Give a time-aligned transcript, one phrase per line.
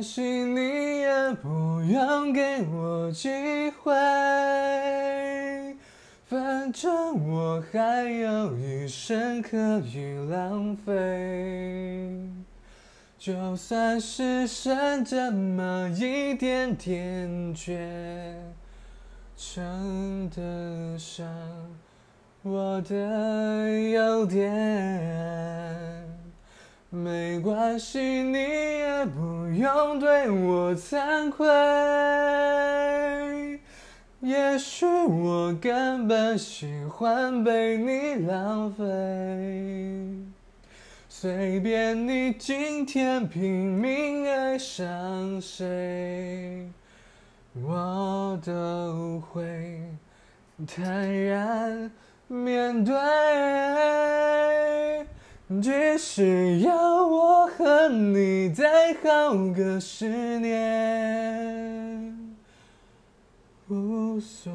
[0.00, 3.28] 关系，你也不用给我机
[3.82, 3.92] 会，
[6.26, 12.08] 反正我还有余生可以浪费。
[13.18, 18.34] 就算是剩这么一点点，却
[19.36, 21.26] 称得上
[22.42, 24.48] 我的优点。
[26.92, 31.44] 没关系，你也不不用对我惭愧。
[34.20, 38.84] 也许我根本喜欢被你浪费。
[41.08, 46.70] 随便你今天拼命爱上谁，
[47.60, 49.82] 我都会
[50.64, 51.90] 坦然
[52.28, 52.94] 面对。
[55.58, 62.14] 即使要我和你再耗个十年，
[63.68, 64.52] 无所。